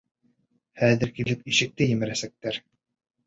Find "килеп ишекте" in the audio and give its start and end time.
1.19-1.87